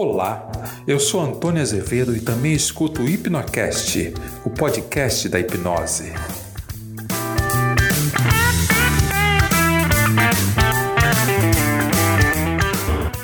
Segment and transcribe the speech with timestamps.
[0.00, 0.48] Olá,
[0.86, 4.14] eu sou Antônio Azevedo e também escuto o Hipnocast,
[4.44, 6.12] o podcast da hipnose.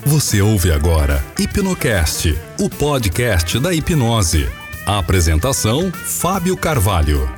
[0.04, 4.48] Você ouve agora Hipnocast, o podcast da hipnose.
[4.84, 7.32] A apresentação: Fábio Carvalho.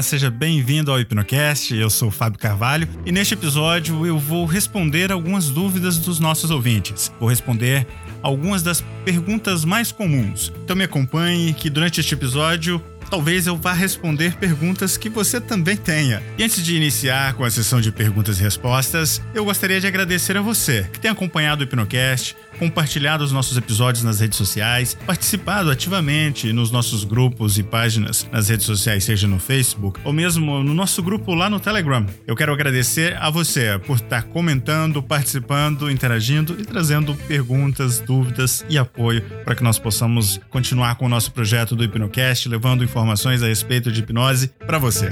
[0.00, 1.74] Olá, seja bem-vindo ao Hipnocast.
[1.74, 6.50] Eu sou o Fábio Carvalho e neste episódio eu vou responder algumas dúvidas dos nossos
[6.50, 7.12] ouvintes.
[7.20, 7.86] Vou responder
[8.22, 10.50] algumas das perguntas mais comuns.
[10.64, 15.76] Então me acompanhe que durante este episódio talvez eu vá responder perguntas que você também
[15.76, 16.22] tenha.
[16.38, 20.34] E antes de iniciar com a sessão de perguntas e respostas, eu gostaria de agradecer
[20.34, 25.70] a você que tem acompanhado o Hipnocast, compartilhado os nossos episódios nas redes sociais, participado
[25.70, 30.74] ativamente nos nossos grupos e páginas nas redes sociais, seja no Facebook ou mesmo no
[30.74, 32.04] nosso grupo lá no Telegram.
[32.26, 38.76] Eu quero agradecer a você por estar comentando, participando, interagindo e trazendo perguntas, dúvidas e
[38.76, 43.46] apoio para que nós possamos continuar com o nosso projeto do Hipnocast, levando informações a
[43.46, 45.08] respeito de hipnose para você.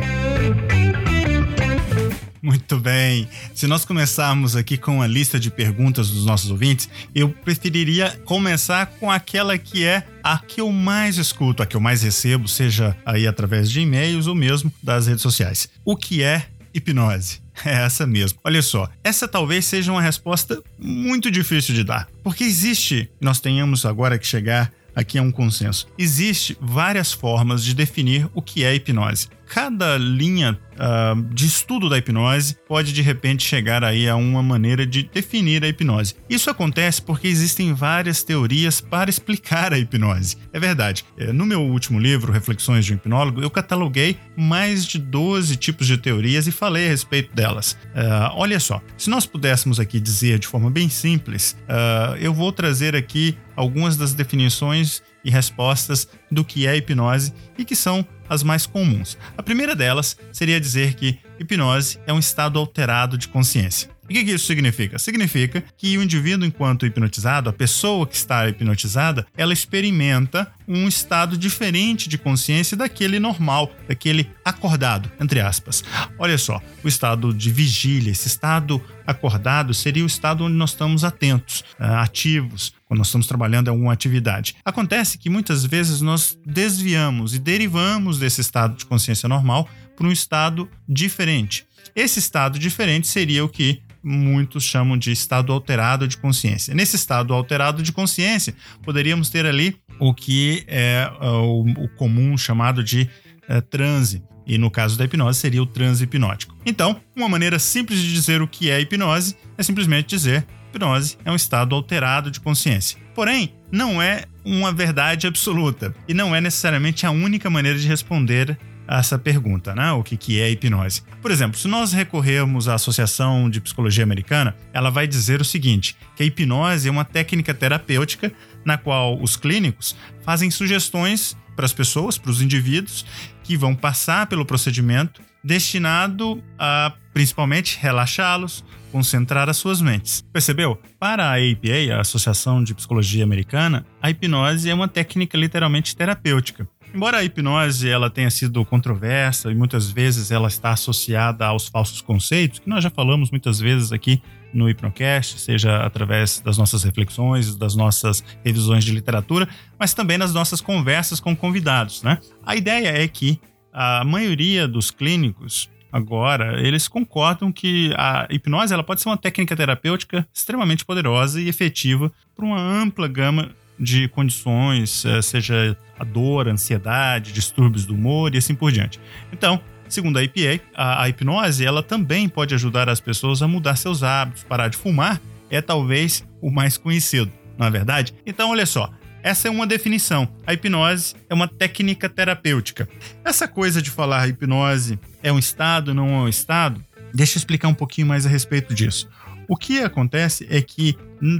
[2.41, 3.28] Muito bem.
[3.55, 8.86] Se nós começarmos aqui com a lista de perguntas dos nossos ouvintes, eu preferiria começar
[8.86, 12.97] com aquela que é a que eu mais escuto, a que eu mais recebo, seja
[13.05, 15.69] aí através de e-mails ou mesmo das redes sociais.
[15.84, 17.41] O que é hipnose?
[17.64, 18.39] É essa mesmo.
[18.45, 23.84] Olha só, essa talvez seja uma resposta muito difícil de dar, porque existe, nós tenhamos
[23.84, 25.89] agora que chegar aqui a um consenso.
[25.98, 31.98] Existe várias formas de definir o que é hipnose cada linha uh, de estudo da
[31.98, 36.14] hipnose pode de repente chegar aí a uma maneira de definir a hipnose.
[36.28, 40.36] Isso acontece porque existem várias teorias para explicar a hipnose.
[40.52, 41.04] É verdade.
[41.16, 45.86] É, no meu último livro, Reflexões de um Hipnólogo, eu cataloguei mais de 12 tipos
[45.86, 47.72] de teorias e falei a respeito delas.
[47.72, 52.52] Uh, olha só, se nós pudéssemos aqui dizer de forma bem simples, uh, eu vou
[52.52, 58.42] trazer aqui algumas das definições e respostas do que é hipnose e que são as
[58.42, 59.17] mais comuns.
[59.36, 63.90] A primeira delas seria dizer que hipnose é um estado alterado de consciência.
[64.05, 64.98] O que, que isso significa?
[64.98, 71.36] Significa que o indivíduo, enquanto hipnotizado, a pessoa que está hipnotizada, ela experimenta um estado
[71.36, 75.84] diferente de consciência daquele normal, daquele acordado, entre aspas.
[76.18, 81.02] Olha só, o estado de vigília, esse estado acordado seria o estado onde nós estamos
[81.02, 84.55] atentos, ah, ativos, quando nós estamos trabalhando em alguma atividade.
[84.63, 89.67] Acontece que muitas vezes nós desviamos e derivamos desse estado de consciência normal
[89.97, 91.67] para um estado diferente.
[91.97, 96.74] Esse estado diferente seria o que muitos chamam de estado alterado de consciência.
[96.74, 102.85] Nesse estado alterado de consciência, poderíamos ter ali o que é o, o, comum chamado
[102.85, 103.08] de
[103.48, 104.23] uh, transe.
[104.47, 106.57] E no caso da hipnose, seria o transe hipnótico.
[106.64, 111.31] Então, uma maneira simples de dizer o que é hipnose é simplesmente dizer hipnose é
[111.31, 112.98] um estado alterado de consciência.
[113.14, 118.59] Porém, não é uma verdade absoluta e não é necessariamente a única maneira de responder
[118.86, 119.92] essa pergunta, né?
[119.92, 121.03] O que, que é hipnose?
[121.20, 125.95] Por exemplo, se nós recorrermos à Associação de Psicologia Americana, ela vai dizer o seguinte:
[126.17, 128.32] que a hipnose é uma técnica terapêutica
[128.65, 133.05] na qual os clínicos fazem sugestões para as pessoas, para os indivíduos
[133.43, 140.25] que vão passar pelo procedimento destinado a principalmente relaxá-los, concentrar as suas mentes.
[140.32, 140.81] Percebeu?
[141.00, 146.69] Para a APA, a Associação de Psicologia Americana, a hipnose é uma técnica literalmente terapêutica.
[146.94, 152.00] Embora a hipnose ela tenha sido controversa e muitas vezes ela está associada aos falsos
[152.00, 154.23] conceitos, que nós já falamos muitas vezes aqui
[154.53, 159.49] no Hipnocast, seja através das nossas reflexões, das nossas revisões de literatura,
[159.79, 162.19] mas também nas nossas conversas com convidados, né?
[162.44, 163.41] A ideia é que
[163.73, 169.56] a maioria dos clínicos agora, eles concordam que a hipnose ela pode ser uma técnica
[169.56, 176.49] terapêutica extremamente poderosa e efetiva para uma ampla gama de condições, eh, seja a dor,
[176.49, 179.01] a ansiedade, distúrbios do humor e assim por diante.
[179.33, 183.76] Então, segundo a IPA, a, a hipnose ela também pode ajudar as pessoas a mudar
[183.76, 185.20] seus hábitos, parar de fumar,
[185.50, 188.14] é talvez o mais conhecido, não é verdade?
[188.26, 188.90] Então, olha só,
[189.23, 190.29] essa é uma definição.
[190.46, 192.88] A hipnose é uma técnica terapêutica.
[193.25, 196.82] Essa coisa de falar hipnose é um estado, não é um estado,
[197.12, 199.08] deixa eu explicar um pouquinho mais a respeito disso.
[199.49, 200.96] O que acontece é que,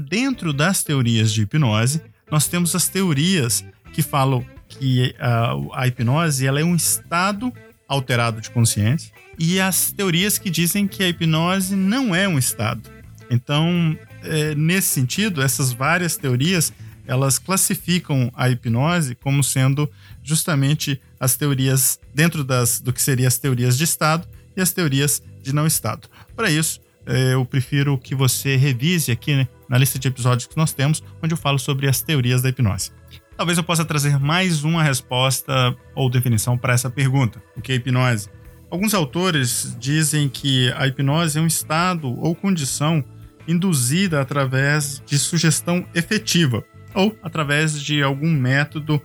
[0.08, 6.46] dentro das teorias de hipnose, nós temos as teorias que falam que a, a hipnose
[6.46, 7.52] ela é um estado
[7.88, 12.82] alterado de consciência e as teorias que dizem que a hipnose não é um estado.
[13.31, 16.73] Então, é, nesse sentido, essas várias teorias
[17.08, 19.90] elas classificam a hipnose como sendo
[20.23, 25.23] justamente as teorias dentro das, do que seriam as teorias de estado e as teorias
[25.43, 26.06] de não estado.
[26.37, 30.56] Para isso, eh, eu prefiro que você revise aqui né, na lista de episódios que
[30.56, 32.93] nós temos, onde eu falo sobre as teorias da hipnose.
[33.38, 37.76] Talvez eu possa trazer mais uma resposta ou definição para essa pergunta: o que é
[37.76, 38.29] hipnose?
[38.69, 43.02] Alguns autores dizem que a hipnose é um estado ou condição
[43.46, 49.00] induzida através de sugestão efetiva ou através de algum método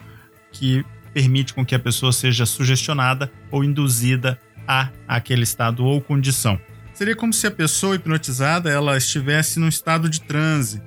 [0.52, 0.84] que
[1.14, 6.60] permite com que a pessoa seja sugestionada ou induzida a aquele estado ou condição.
[6.92, 10.82] Seria como se a pessoa hipnotizada ela estivesse num estado de transe,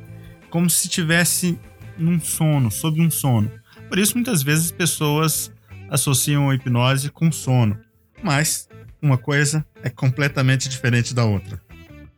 [0.50, 1.56] como se estivesse
[1.98, 3.50] num sono, sob um sono.
[3.88, 5.52] Por isso muitas vezes pessoas
[5.88, 7.78] associam a hipnose com sono,
[8.22, 8.68] mas
[9.00, 11.60] uma coisa é completamente diferente da outra.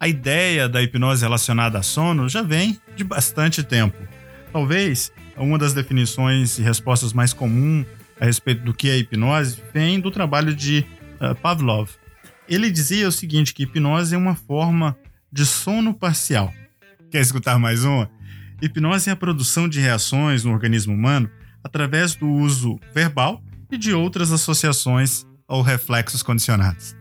[0.00, 3.96] A ideia da hipnose relacionada a sono já vem de bastante tempo.
[4.52, 7.86] Talvez uma das definições e respostas mais comuns
[8.20, 10.84] a respeito do que é hipnose vem do trabalho de
[11.20, 11.90] uh, Pavlov.
[12.48, 14.96] Ele dizia o seguinte, que hipnose é uma forma
[15.30, 16.52] de sono parcial.
[17.10, 18.10] Quer escutar mais uma?
[18.60, 21.30] Hipnose é a produção de reações no organismo humano
[21.62, 26.96] através do uso verbal e de outras associações ou reflexos condicionados.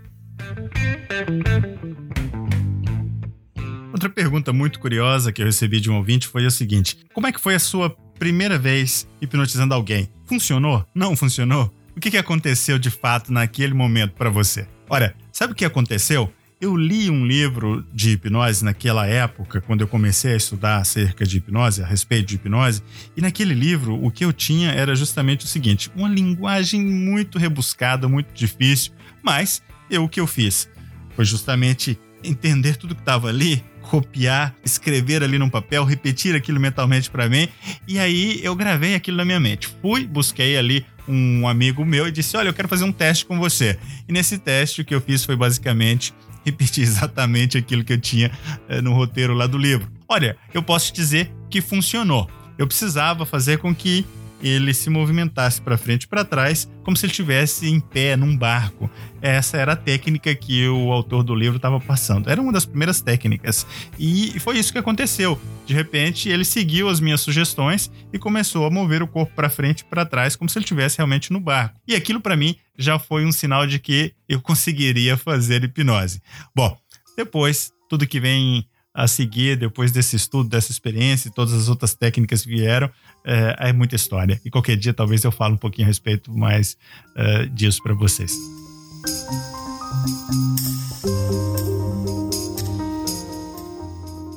[3.91, 7.31] Outra pergunta muito curiosa que eu recebi de um ouvinte foi o seguinte: Como é
[7.31, 7.89] que foi a sua
[8.19, 10.09] primeira vez hipnotizando alguém?
[10.25, 10.85] Funcionou?
[10.93, 11.73] Não funcionou?
[11.95, 14.67] O que, que aconteceu de fato naquele momento para você?
[14.87, 16.31] Olha, sabe o que aconteceu?
[16.59, 21.37] Eu li um livro de hipnose naquela época, quando eu comecei a estudar acerca de
[21.37, 22.81] hipnose, a respeito de hipnose,
[23.15, 28.07] e naquele livro o que eu tinha era justamente o seguinte: uma linguagem muito rebuscada,
[28.07, 30.67] muito difícil, mas eu o que eu fiz
[31.15, 37.11] foi justamente entender tudo que estava ali, copiar, escrever ali num papel, repetir aquilo mentalmente
[37.11, 37.47] para mim,
[37.87, 39.67] e aí eu gravei aquilo na minha mente.
[39.79, 43.37] Fui, busquei ali um amigo meu e disse: Olha, eu quero fazer um teste com
[43.37, 43.77] você.
[44.07, 46.15] E nesse teste o que eu fiz foi basicamente
[46.47, 48.31] repetir exatamente aquilo que eu tinha
[48.67, 49.87] é, no roteiro lá do livro.
[50.07, 52.29] Olha, eu posso te dizer que funcionou.
[52.57, 54.05] Eu precisava fazer com que
[54.41, 58.37] ele se movimentasse para frente e para trás, como se ele estivesse em pé num
[58.37, 58.89] barco.
[59.21, 62.29] Essa era a técnica que o autor do livro estava passando.
[62.29, 63.65] Era uma das primeiras técnicas.
[63.97, 65.39] E foi isso que aconteceu.
[65.65, 69.81] De repente, ele seguiu as minhas sugestões e começou a mover o corpo para frente
[69.81, 71.79] e para trás, como se ele estivesse realmente no barco.
[71.87, 76.21] E aquilo para mim já foi um sinal de que eu conseguiria fazer hipnose.
[76.55, 76.77] Bom,
[77.17, 78.67] depois, tudo que vem
[78.97, 82.89] a seguir, depois desse estudo, dessa experiência e todas as outras técnicas que vieram,
[83.23, 84.41] é, é muita história.
[84.43, 86.75] E qualquer dia talvez eu fale um pouquinho a respeito mais
[87.15, 88.35] é, disso para vocês.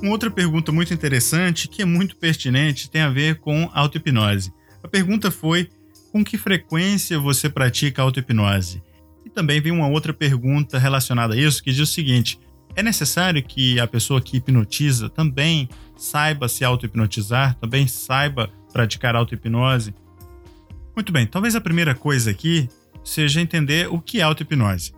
[0.02, 4.52] Uma outra pergunta muito interessante, que é muito pertinente, tem a ver com auto-hipnose.
[4.82, 5.70] A pergunta foi:
[6.12, 8.82] com que frequência você pratica auto-hipnose?
[9.24, 12.38] E também vem uma outra pergunta relacionada a isso, que diz o seguinte:
[12.74, 19.94] é necessário que a pessoa que hipnotiza também saiba se auto-hipnotizar, também saiba praticar auto-hipnose?
[20.94, 22.68] Muito bem, talvez a primeira coisa aqui
[23.04, 24.92] seja entender o que é auto-hipnose.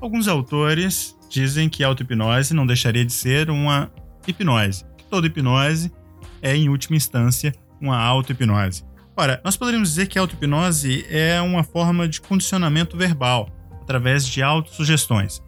[0.00, 3.90] Alguns autores dizem que auto-hipnose não deixaria de ser uma
[4.26, 4.84] hipnose.
[5.08, 5.92] Toda hipnose
[6.40, 8.84] é, em última instância, uma auto-hipnose.
[9.16, 13.48] Ora, nós poderíamos dizer que auto-hipnose é uma forma de condicionamento verbal,
[13.82, 15.42] através de autossugestões.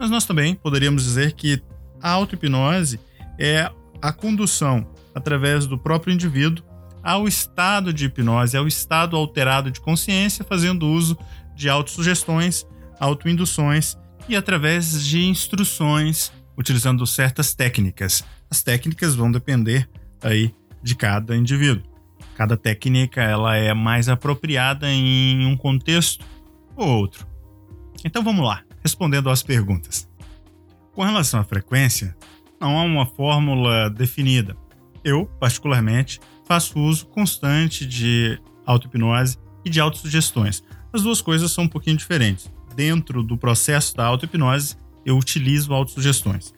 [0.00, 1.62] Mas nós também poderíamos dizer que
[2.00, 2.98] a auto-hipnose
[3.38, 6.64] é a condução através do próprio indivíduo
[7.02, 11.18] ao estado de hipnose, ao estado alterado de consciência, fazendo uso
[11.54, 12.66] de autossugestões,
[12.98, 18.24] autoinduções e através de instruções, utilizando certas técnicas.
[18.50, 19.86] As técnicas vão depender
[20.22, 21.84] aí de cada indivíduo.
[22.36, 26.24] Cada técnica ela é mais apropriada em um contexto
[26.74, 27.26] ou outro.
[28.02, 30.08] Então vamos lá respondendo às perguntas.
[30.92, 32.16] Com relação à frequência,
[32.60, 34.56] não há uma fórmula definida.
[35.04, 40.62] Eu, particularmente, faço uso constante de auto-hipnose e de autossugestões.
[40.92, 42.50] As duas coisas são um pouquinho diferentes.
[42.74, 46.52] Dentro do processo da auto-hipnose, eu utilizo autossugestões.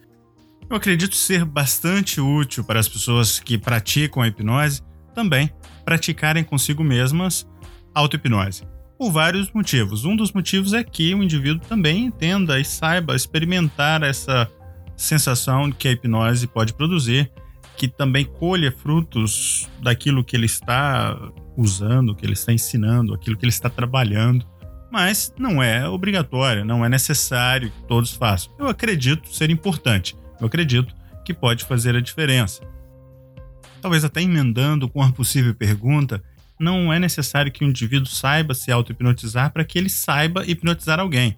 [0.69, 4.83] Eu acredito ser bastante útil para as pessoas que praticam a hipnose
[5.14, 5.52] também
[5.85, 7.47] praticarem consigo mesmas
[7.95, 8.64] auto-hipnose
[8.99, 10.05] por vários motivos.
[10.05, 14.51] Um dos motivos é que o indivíduo também entenda e saiba experimentar essa
[14.97, 17.31] sensação que a hipnose pode produzir,
[17.77, 21.19] que também colha frutos daquilo que ele está
[21.57, 24.47] usando, que ele está ensinando, aquilo que ele está trabalhando.
[24.93, 28.53] Mas não é obrigatório, não é necessário que todos façam.
[28.59, 30.95] Eu acredito ser importante, eu acredito
[31.25, 32.63] que pode fazer a diferença.
[33.81, 36.23] talvez até emendando com uma possível pergunta,
[36.62, 41.35] não é necessário que o indivíduo saiba se auto-hipnotizar para que ele saiba hipnotizar alguém.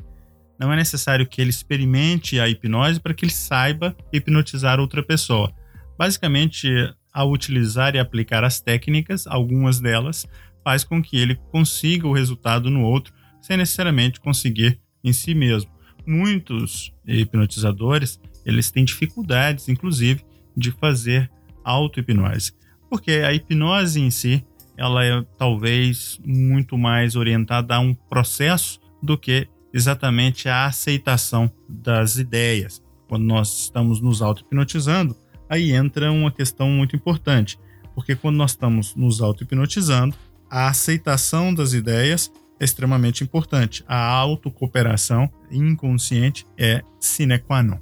[0.61, 5.50] Não é necessário que ele experimente a hipnose para que ele saiba hipnotizar outra pessoa.
[5.99, 6.69] Basicamente,
[7.12, 10.26] ao utilizar e aplicar as técnicas, algumas delas,
[10.62, 15.71] faz com que ele consiga o resultado no outro, sem necessariamente conseguir em si mesmo.
[16.07, 20.23] Muitos hipnotizadores, eles têm dificuldades, inclusive,
[20.54, 21.31] de fazer
[21.64, 22.52] auto-hipnose.
[22.90, 24.45] Porque a hipnose em si,
[24.76, 32.16] ela é talvez muito mais orientada a um processo do que exatamente a aceitação das
[32.16, 32.83] ideias.
[33.09, 35.16] Quando nós estamos nos auto-hipnotizando,
[35.49, 37.59] aí entra uma questão muito importante,
[37.95, 40.16] porque quando nós estamos nos auto-hipnotizando,
[40.50, 43.85] a aceitação das ideias é extremamente importante.
[43.87, 47.78] A autocooperação inconsciente é sine qua non.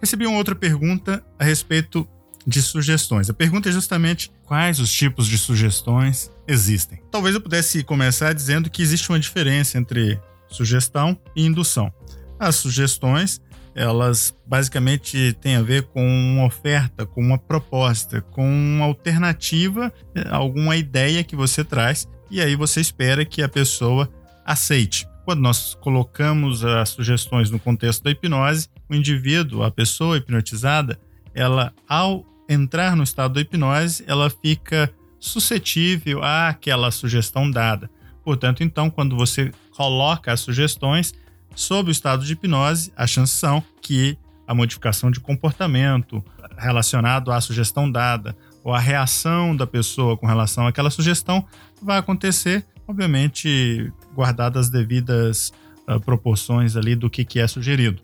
[0.00, 2.06] Recebi uma outra pergunta a respeito
[2.46, 3.28] de sugestões.
[3.28, 7.00] A pergunta é justamente quais os tipos de sugestões existem.
[7.10, 11.92] Talvez eu pudesse começar dizendo que existe uma diferença entre sugestão e indução.
[12.38, 13.40] As sugestões,
[13.74, 19.92] elas basicamente têm a ver com uma oferta, com uma proposta, com uma alternativa,
[20.30, 24.08] alguma ideia que você traz e aí você espera que a pessoa
[24.44, 25.06] aceite.
[25.24, 30.96] Quando nós colocamos as sugestões no contexto da hipnose, o indivíduo, a pessoa hipnotizada,
[31.34, 37.90] ela ao entrar no estado da hipnose, ela fica suscetível àquela sugestão dada.
[38.24, 41.14] Portanto, então, quando você coloca as sugestões
[41.54, 46.24] sob o estado de hipnose, a chance são que a modificação de comportamento
[46.56, 51.44] relacionado à sugestão dada ou a reação da pessoa com relação àquela sugestão
[51.82, 55.52] vai acontecer, obviamente, guardadas as devidas
[55.88, 58.02] uh, proporções ali do que, que é sugerido.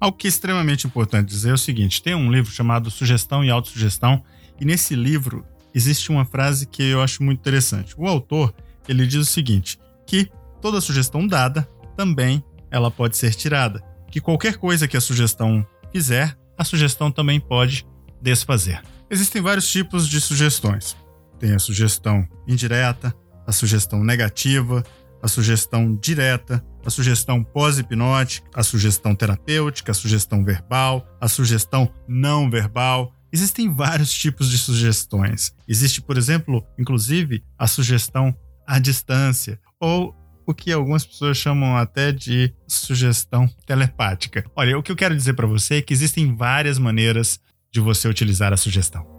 [0.00, 3.50] Algo que é extremamente importante dizer é o seguinte: tem um livro chamado Sugestão e
[3.50, 4.22] Autossugestão,
[4.60, 7.94] e nesse livro existe uma frase que eu acho muito interessante.
[7.96, 8.54] O autor
[8.88, 14.56] ele diz o seguinte: que toda sugestão dada também ela pode ser tirada, que qualquer
[14.56, 17.86] coisa que a sugestão fizer, a sugestão também pode
[18.20, 18.82] desfazer.
[19.10, 20.96] Existem vários tipos de sugestões.
[21.38, 23.14] Tem a sugestão indireta,
[23.46, 24.84] a sugestão negativa,
[25.22, 32.50] a sugestão direta, a sugestão pós-hipnótica, a sugestão terapêutica, a sugestão verbal, a sugestão não
[32.50, 33.12] verbal.
[33.30, 35.52] Existem vários tipos de sugestões.
[35.68, 38.34] Existe, por exemplo, inclusive, a sugestão
[38.66, 40.16] à distância, ou
[40.46, 44.42] o que algumas pessoas chamam até de sugestão telepática.
[44.56, 47.38] Olha, o que eu quero dizer para você é que existem várias maneiras
[47.70, 49.17] de você utilizar a sugestão.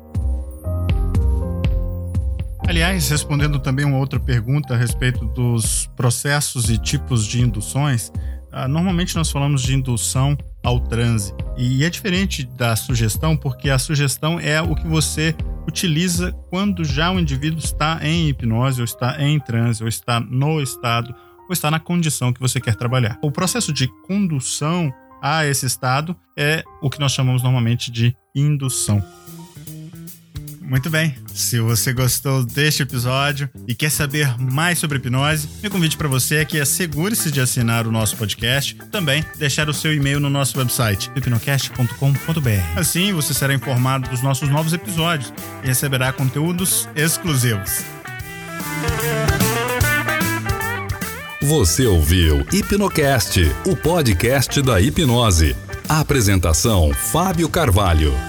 [2.70, 8.12] Aliás, respondendo também uma outra pergunta a respeito dos processos e tipos de induções,
[8.52, 11.34] ah, normalmente nós falamos de indução ao transe.
[11.58, 15.36] E é diferente da sugestão, porque a sugestão é o que você
[15.68, 20.62] utiliza quando já o indivíduo está em hipnose, ou está em transe, ou está no
[20.62, 21.12] estado,
[21.48, 23.18] ou está na condição que você quer trabalhar.
[23.24, 29.04] O processo de condução a esse estado é o que nós chamamos normalmente de indução.
[30.70, 31.16] Muito bem.
[31.34, 36.38] Se você gostou deste episódio e quer saber mais sobre hipnose, meu convite para você
[36.38, 40.60] é que assegure-se de assinar o nosso podcast, também deixar o seu e-mail no nosso
[40.60, 42.80] website hipnocast.com.br.
[42.80, 45.34] Assim, você será informado dos nossos novos episódios
[45.64, 47.84] e receberá conteúdos exclusivos.
[51.42, 55.56] Você ouviu Hipnocast, o podcast da hipnose.
[55.88, 58.29] A apresentação Fábio Carvalho.